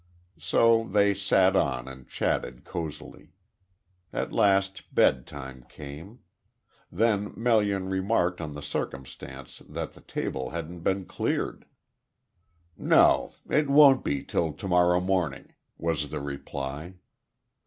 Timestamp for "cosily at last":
2.65-4.95